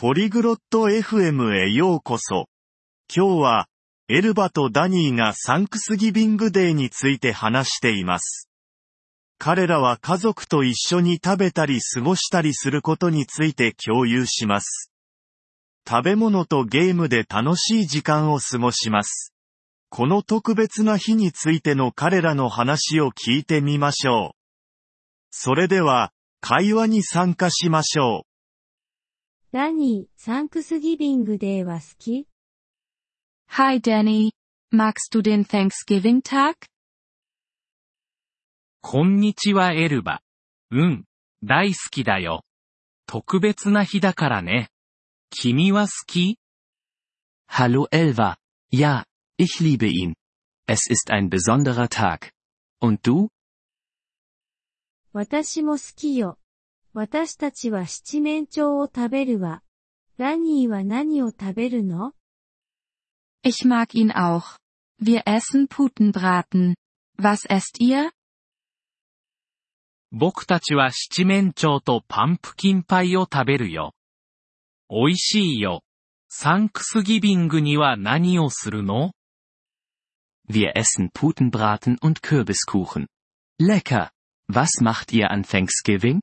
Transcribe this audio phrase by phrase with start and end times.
[0.00, 2.46] ポリグロット FM へようこそ。
[3.12, 3.66] 今日は、
[4.06, 8.48] エルバとダニーがサンクスギビングデーについて話しています。
[9.38, 14.92] 彼らは家族と一緒に食べたり過ごしたりすることについて共有します。
[15.84, 19.34] 食べ物とゲームで楽しい時間を過ごします。
[19.88, 24.38] この特別な日についての彼らの話を聞いてみましょう。
[25.32, 28.27] それでは、会話に参加しましょう。
[29.50, 32.28] ダニー、サンクスギビングデーは好き
[33.48, 34.32] Hi Danny,
[34.70, 36.54] magst du den Thanksgiving-Tag?
[38.82, 40.20] こんにちはエルバ。
[40.70, 41.04] うん、
[41.42, 42.44] 大好きだよ。
[43.06, 44.68] 特別な日だからね。
[45.30, 46.38] 君は好き
[47.50, 48.36] Hallo Elva.
[48.70, 49.06] Ja,
[49.38, 50.12] ich liebe ihn.
[50.66, 52.32] Es ist ein besonderer Tag.
[52.82, 53.30] Und du?
[55.14, 56.36] 私も好きよ。
[56.94, 59.62] 私たちは七面鳥を食べるわ。
[60.18, 62.12] ダニーは何を食べるの
[63.44, 64.58] Ich mag ihn auch.
[65.00, 66.74] Wir essen Putenbraten.
[67.18, 68.10] Was esst ihr?
[70.10, 73.94] 僕たちは七面鳥とパンプキンパイを食べるよ。
[74.88, 75.82] 美味しいよ。
[76.30, 79.12] サンクスギビングには何をするの
[80.48, 83.06] Wir essen Putenbraten und Kürbiskuchen.
[83.60, 84.10] Lecker.
[84.48, 86.20] Was macht ihr an Thanksgiving?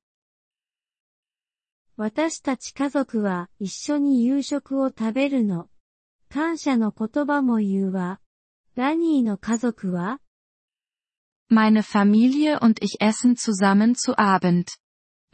[1.96, 5.68] 私たち家族は一緒に夕食を食べるの。
[6.30, 8.20] 感謝の言葉も言うわ。
[8.74, 10.20] ダニーの家族は
[11.50, 14.78] Meine Familie und ich essen zusammen zu Abend.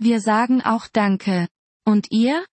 [0.00, 1.48] Wir sagen auch Danke.
[1.84, 2.46] Und ihr?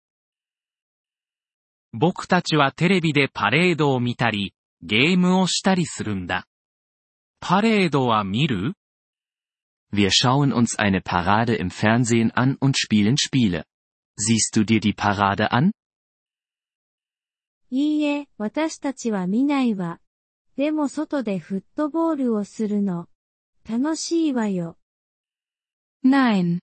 [1.94, 6.46] 僕たちはテレビでパレードを見たり、ゲームをしたりするんだ。
[7.40, 8.74] パレードは見る
[9.92, 13.66] Wir schauen uns eine Parade im Fernsehen an und spielen Spiele.
[14.18, 15.72] Siehst du dir die Parade an?
[17.70, 20.00] いいえ、私たちは見ないわ。
[20.58, 23.08] でも外でフットボールをするの。
[23.68, 24.78] 楽しいわよ。
[26.06, 26.60] Nein.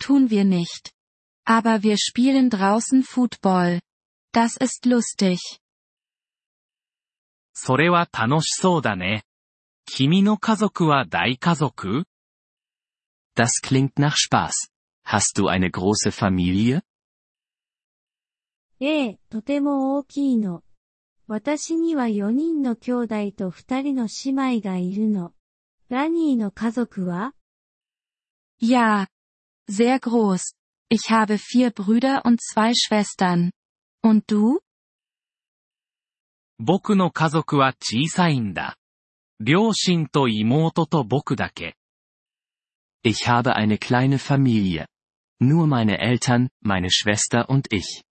[0.00, 0.92] Tun wir nicht.
[1.44, 3.80] Aber wir spielen draußen Football.
[4.32, 5.38] Das ist lustig.
[7.52, 9.24] それは楽しそうだね。
[9.86, 12.04] 君の家族は大家族
[13.36, 14.70] Das klingt nach Spaß.
[15.04, 16.82] Hast du eine große Familie?
[18.81, 20.63] ええ、とても大きいの。
[21.27, 25.33] 私には4人の兄弟と2人の姉妹がいるの。
[25.89, 27.33] ダニーの家族は
[28.61, 29.07] Ja.
[29.69, 30.55] Sehr groß.
[30.89, 33.51] Ich habe vier Brüder und zwei Schwestern.
[34.01, 34.61] Und du?
[36.57, 38.77] 僕の家族は小さいんだ。
[39.41, 41.75] 両親と妹と僕だけ。
[43.03, 44.87] Ich habe eine kleine Familie.
[45.41, 48.03] Nur meine Eltern, meine Schwester und ich.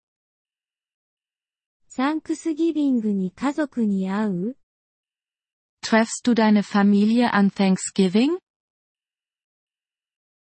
[1.97, 4.57] サンクスギビングに家族に会う
[5.83, 8.37] Treffst du deine Familie an Thanksgiving?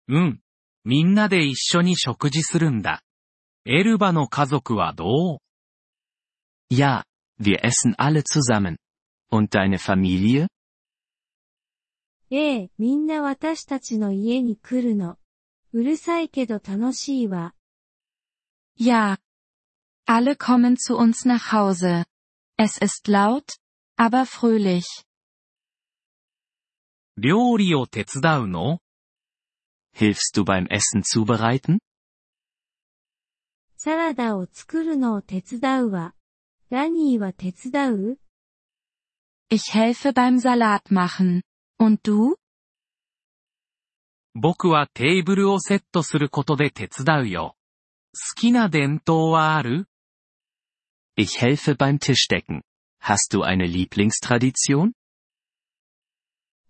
[0.10, 0.42] うん。
[0.86, 3.02] みんなで一緒に食事するんだ。
[3.66, 5.38] エルバの家族はどう
[6.72, 7.06] Ja,
[7.42, 8.76] wir essen alle zusammen.
[9.32, 10.50] Und deine Familie?
[12.30, 15.18] ええ、みんな私たちの家に来るの。
[15.74, 17.56] うるさいけど楽しいわ。
[18.78, 19.18] Ja.
[20.09, 22.05] Alle kommen zu uns nach Hause.
[22.59, 23.57] Es ist laut,
[23.97, 24.85] aber fröhlich.
[27.17, 28.81] 料理を手伝うの
[29.97, 31.79] Hilfst du beim Essen zubereiten?
[33.77, 36.15] サラダを作るのを手伝うわ。
[36.71, 38.19] ダニーは手伝う
[39.51, 41.43] Ich helfe beim Salat machen.
[41.79, 42.37] Und du?
[44.35, 47.57] 僕はテーブルをセットすることで手伝うよ。
[48.13, 49.87] 好きな伝統はある
[51.19, 52.63] Ich helfe beim Tischdecken.
[53.01, 54.93] Hast du eine Lieblingstradition?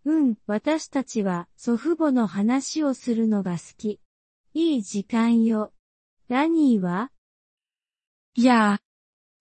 [0.07, 4.01] うん、私たちは祖父母の話をするのが好き。
[4.53, 5.73] いい時間よ。
[6.29, 7.11] ダニーは
[8.37, 8.79] Ja.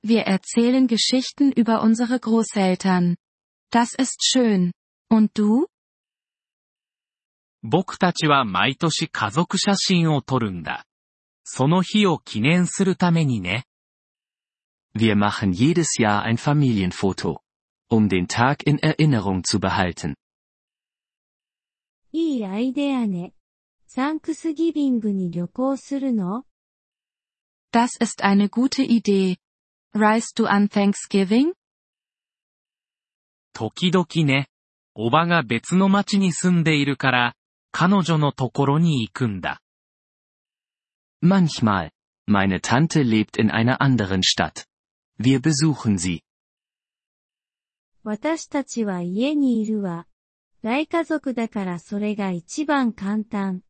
[0.06, 3.16] Wir erzählen Geschichten über unsere Großeltern.
[3.72, 4.72] Das ist schön.
[5.10, 5.68] Und du?
[7.62, 10.86] 僕たちは毎年家族写真を撮るんだ。
[11.44, 13.66] その日を記念するためにね。
[14.94, 17.40] Wir machen jedes Jahr ein Familienfoto.
[17.90, 20.16] Um den Tag in Erinnerung zu behalten.
[22.12, 23.34] いいアイデアね。
[23.88, 26.46] サンクスギビングに旅行するの
[27.72, 29.38] Das ist eine gute Idee.
[29.96, 31.54] Reist du an Thanksgiving?
[33.54, 34.48] 時々ね。
[34.96, 37.36] おばが別の町に住んでいるから、
[37.72, 39.62] 彼女のところに行くんだ。
[41.24, 41.92] Manchmal.
[42.28, 44.66] Meine Tante lebt in einer anderen Stadt.
[45.20, 46.22] Wir besuchen sie.
[48.04, 50.08] 私たちは家にいるわ。
[50.62, 53.64] 大家族だからそれが一番簡単。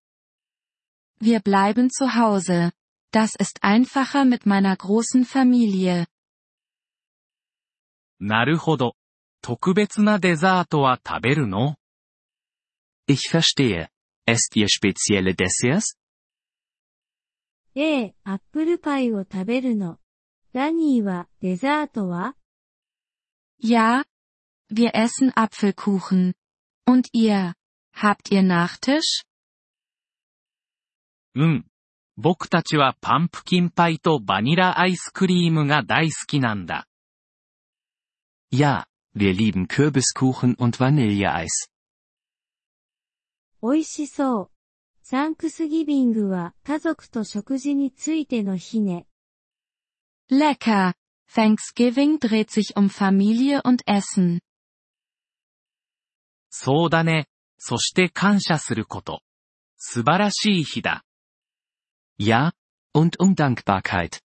[1.21, 2.71] Wir bleiben zu Hause.
[3.11, 6.07] Das ist einfacher mit meiner großen Familie.
[8.19, 8.95] なるほど。
[9.41, 11.75] 特別なデザートは食べるの
[13.07, 13.89] Ich verstehe.
[14.25, 15.97] Esst ihr spezielle Desserts?
[17.75, 19.99] ええ、アップルパイを食べるの。
[20.54, 22.34] ラニーはデザートは
[23.62, 24.04] Ja?
[24.72, 26.32] Wir essen Apfelkuchen.
[26.86, 27.52] Und ihr?
[27.94, 29.24] Habt ihr Nachtisch?
[31.34, 31.66] うん。
[32.16, 36.86] 僕たちはパンプキンパイとバニラアイスクリームが大好きなんだ。
[38.50, 41.48] Ja, wir lieben Kürbiskuchen und Vanilleeis.
[43.60, 44.50] 美味しそう。
[45.02, 49.07] サンクスギビングは家族と食事についての日ね。
[50.29, 50.93] Lecker.
[51.31, 54.39] Thanksgiving dreht sich um Familie und Essen.
[56.49, 57.27] そうだね。
[57.57, 59.21] そして感謝すること。
[59.77, 61.03] 素晴らしい日だ。
[62.19, 62.53] Ja?
[62.93, 64.21] Und um Dankbarkeit.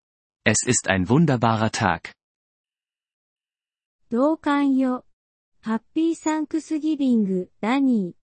[0.45, 2.13] Es ist ein wunderbarer Tag.
[4.11, 5.05] 同感よ。
[5.63, 8.27] ハッピーサンクスギビング、ダニー。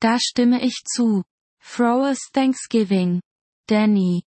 [0.00, 1.24] Da stimme ich zu.
[1.60, 3.20] Frohes Thanksgiving.
[3.66, 4.24] Danny.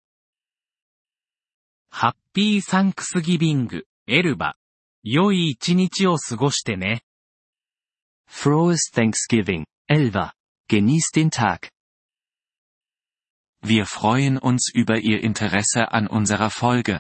[2.00, 4.56] ハッピーサンクスギビング、エルバ。
[5.04, 7.02] 良い一日を過ごしてね。
[8.30, 10.34] Frohes Thanksgiving, Elva.
[10.70, 11.72] Genießt den Tag.
[13.64, 17.00] Wir freuen uns über Ihr Interesse an unserer Folge.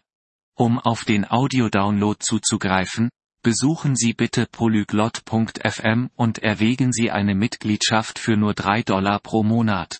[0.55, 3.11] Um auf den Audiodownload zuzugreifen,
[3.43, 9.99] besuchen Sie bitte polyglot.fm und erwägen Sie eine Mitgliedschaft für nur 3 Dollar pro Monat.